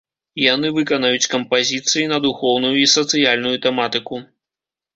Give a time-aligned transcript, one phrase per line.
[0.43, 4.15] Яны выканаюць кампазіцыі на духоўную і сацыяльную тэматыку.